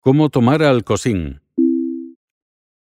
[0.00, 1.40] ¿Cómo tomar Alcosín?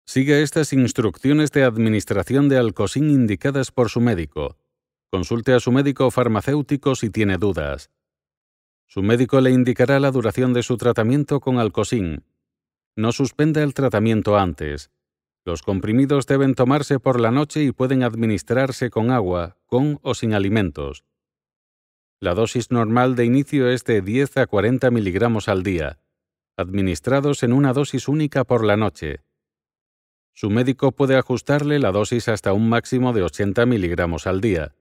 [0.06, 4.58] Siga estas instrucciones de administración de Alcosín indicadas por su médico.
[5.10, 7.90] Consulte a su médico farmacéutico si tiene dudas.
[8.86, 12.26] Su médico le indicará la duración de su tratamiento con Alcosín.
[12.97, 14.92] No suspenda el tratamiento antes.
[15.46, 20.34] Los comprimidos deben tomarse por la noche y pueden administrarse con agua, con o sin
[20.34, 21.05] alimentos.
[22.20, 26.00] La dosis normal de inicio es de 10 a 40 miligramos al día,
[26.57, 29.21] administrados en una dosis única por la noche.
[30.34, 34.73] Su médico puede ajustarle la dosis hasta un máximo de 80 miligramos al día,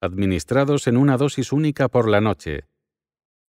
[0.00, 2.64] administrados en una dosis única por la noche.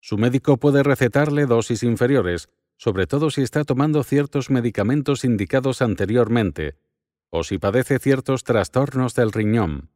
[0.01, 6.77] Su médico puede recetarle dosis inferiores, sobre todo si está tomando ciertos medicamentos indicados anteriormente
[7.31, 9.89] o si padece ciertos trastornos del riñón.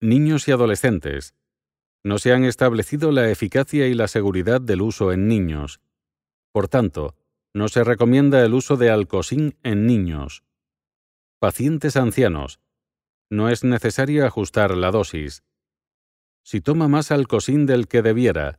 [0.00, 1.34] Niños y adolescentes.
[2.04, 5.80] No se han establecido la eficacia y la seguridad del uso en niños.
[6.52, 7.16] Por tanto,
[7.54, 10.44] no se recomienda el uso de alcosín en niños.
[11.38, 12.60] Pacientes ancianos.
[13.30, 15.42] No es necesario ajustar la dosis.
[16.44, 18.58] Si toma más alcosín del que debiera,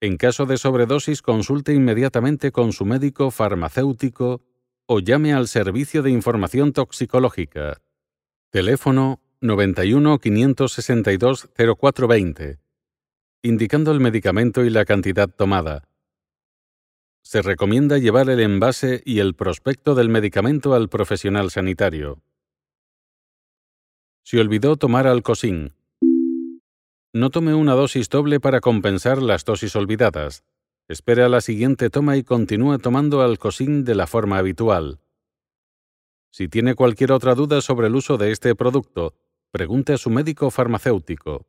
[0.00, 4.42] en caso de sobredosis, consulte inmediatamente con su médico farmacéutico
[4.86, 7.82] o llame al Servicio de Información Toxicológica.
[8.50, 12.58] Teléfono 91 562 0420,
[13.42, 15.88] indicando el medicamento y la cantidad tomada.
[17.22, 22.20] Se recomienda llevar el envase y el prospecto del medicamento al profesional sanitario.
[24.24, 25.72] Si olvidó tomar Alcosín,
[27.12, 30.42] no tome una dosis doble para compensar las dosis olvidadas.
[30.88, 34.98] Espere a la siguiente toma y continúe tomando Alcosín de la forma habitual.
[36.32, 39.14] Si tiene cualquier otra duda sobre el uso de este producto,
[39.50, 41.46] pregunte a su médico farmacéutico.